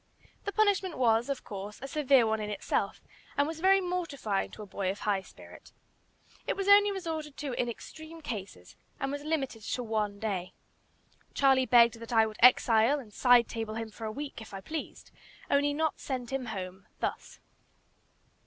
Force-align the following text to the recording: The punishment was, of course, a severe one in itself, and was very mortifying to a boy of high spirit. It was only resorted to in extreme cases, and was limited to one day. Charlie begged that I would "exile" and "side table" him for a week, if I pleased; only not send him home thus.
The 0.45 0.51
punishment 0.51 0.97
was, 0.97 1.29
of 1.29 1.43
course, 1.43 1.79
a 1.79 1.87
severe 1.87 2.25
one 2.25 2.39
in 2.41 2.49
itself, 2.49 3.01
and 3.37 3.45
was 3.45 3.59
very 3.59 3.79
mortifying 3.79 4.49
to 4.49 4.63
a 4.63 4.65
boy 4.65 4.89
of 4.89 5.01
high 5.01 5.21
spirit. 5.21 5.71
It 6.47 6.55
was 6.55 6.67
only 6.67 6.91
resorted 6.91 7.37
to 7.37 7.53
in 7.53 7.69
extreme 7.69 8.19
cases, 8.19 8.75
and 8.99 9.11
was 9.11 9.23
limited 9.23 9.61
to 9.61 9.83
one 9.83 10.17
day. 10.17 10.53
Charlie 11.35 11.67
begged 11.67 11.99
that 11.99 12.11
I 12.13 12.25
would 12.25 12.37
"exile" 12.41 12.97
and 12.99 13.13
"side 13.13 13.47
table" 13.47 13.75
him 13.75 13.91
for 13.91 14.05
a 14.05 14.11
week, 14.11 14.41
if 14.41 14.55
I 14.55 14.59
pleased; 14.61 15.11
only 15.51 15.71
not 15.71 15.99
send 15.99 16.31
him 16.31 16.47
home 16.47 16.87
thus. 16.99 17.37